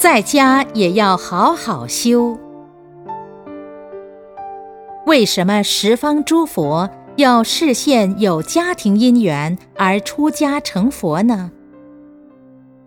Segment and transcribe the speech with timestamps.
[0.00, 2.38] 在家也要好好修。
[5.04, 11.52] 为什么十方诸佛要示现有家庭因缘而出家成佛呢？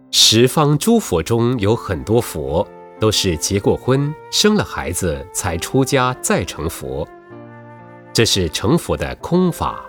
[0.09, 2.67] 十方诸佛中有很多佛
[2.99, 7.07] 都是结过婚、生了孩子才出家再成佛，
[8.11, 9.85] 这是成佛的空法。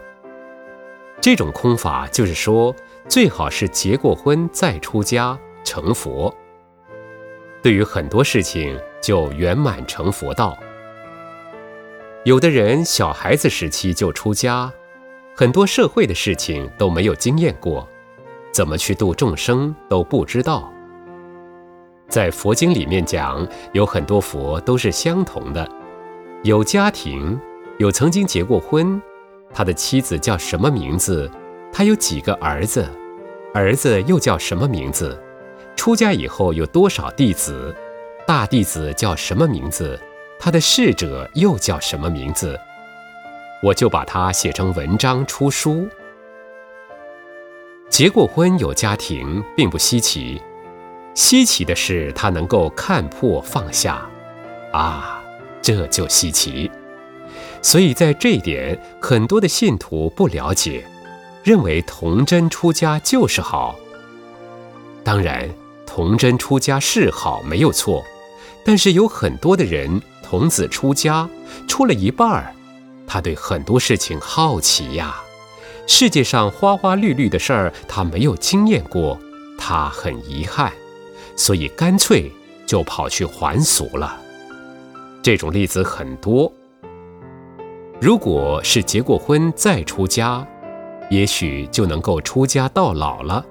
[1.22, 2.76] 这种空法就是说，
[3.08, 6.30] 最好是结过婚再出家成佛。
[7.64, 10.54] 对于很多事情就圆满成佛道。
[12.24, 14.70] 有的人小孩子时期就出家，
[15.34, 17.88] 很多社会的事情都没有经验过，
[18.52, 20.70] 怎么去度众生都不知道。
[22.06, 25.66] 在佛经里面讲，有很多佛都是相同的，
[26.42, 27.40] 有家庭，
[27.78, 29.00] 有曾经结过婚，
[29.54, 31.30] 他的妻子叫什么名字？
[31.72, 32.86] 他有几个儿子？
[33.54, 35.18] 儿子又叫什么名字？
[35.76, 37.74] 出家以后有多少弟子？
[38.26, 40.00] 大弟子叫什么名字？
[40.38, 42.58] 他的侍者又叫什么名字？
[43.62, 45.88] 我就把它写成文章出书。
[47.88, 50.40] 结过婚有家庭并不稀奇，
[51.14, 54.08] 稀奇的是他能够看破放下，
[54.72, 55.22] 啊，
[55.62, 56.70] 这就稀奇。
[57.62, 60.84] 所以在这一点，很多的信徒不了解，
[61.42, 63.76] 认为童真出家就是好。
[65.02, 65.48] 当然，
[65.94, 68.02] 童真出家是好，没有错，
[68.64, 70.02] 但是有很多的人。
[70.24, 71.28] 童子出家，
[71.68, 72.52] 出了一半儿，
[73.06, 75.22] 他对很多事情好奇呀。
[75.86, 79.16] 世界上花花绿绿的事儿，他没有经验过，
[79.56, 80.72] 他很遗憾，
[81.36, 82.28] 所以干脆
[82.66, 84.20] 就跑去还俗了。
[85.22, 86.52] 这种例子很多。
[88.00, 90.44] 如果是结过婚再出家，
[91.08, 93.46] 也许就能够出家到老了，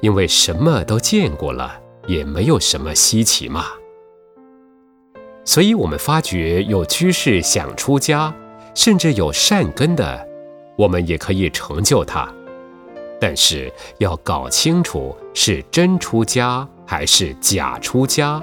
[0.00, 3.66] 因为什么都见过了，也没有什么稀奇嘛。
[5.44, 8.32] 所以，我们发觉有居士想出家，
[8.74, 10.28] 甚至有善根的，
[10.76, 12.32] 我们也可以成就他。
[13.20, 18.42] 但是要搞清楚是真出家还是假出家。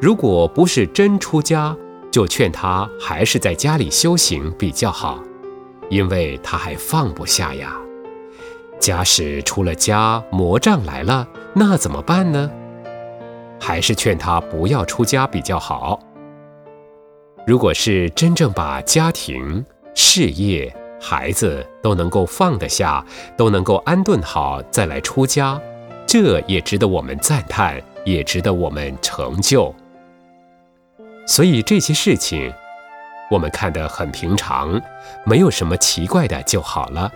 [0.00, 1.76] 如果不是真出家，
[2.10, 5.22] 就劝他还是在家里修行比较好，
[5.90, 7.76] 因为他还放不下呀。
[8.80, 12.50] 假使出了家，魔障来了，那怎么办呢？
[13.60, 15.98] 还是劝他不要出家比较好。
[17.46, 19.64] 如果是真正把家庭、
[19.94, 23.04] 事业、孩子都能够放得下，
[23.36, 25.58] 都能够安顿好，再来出家，
[26.06, 29.74] 这也值得我们赞叹，也值得我们成就。
[31.26, 32.52] 所以这些事情，
[33.30, 34.78] 我们看得很平常，
[35.24, 37.10] 没有什么奇怪的就好了。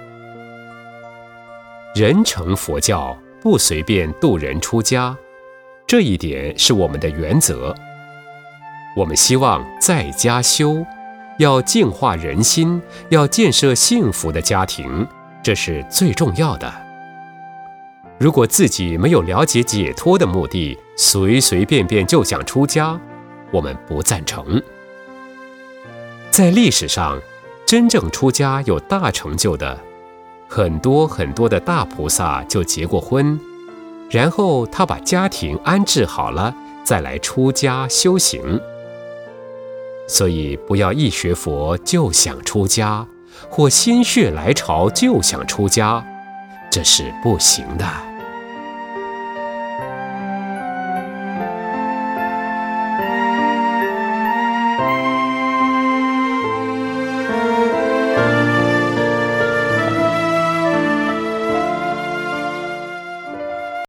[1.98, 5.16] 人成佛教不随便渡人出家。
[5.84, 7.74] 这一点是我们的原则。
[8.94, 10.86] 我们希望在家修，
[11.40, 15.04] 要净化人心，要建设幸福的家庭，
[15.42, 16.72] 这是最重要的。
[18.16, 22.96] 如果自己没有了解解脱的目的，随随便便就想出家，
[23.50, 24.62] 我们不赞成。
[26.30, 27.20] 在历史上，
[27.66, 29.76] 真正出家有大成就的，
[30.48, 33.38] 很多很多的大菩萨就结过婚。
[34.10, 38.58] 然后他把家庭安置好了，再来出家修行。
[40.08, 43.06] 所以不要一学佛就想出家，
[43.50, 46.02] 或心血来潮就想出家，
[46.70, 47.86] 这是不行的。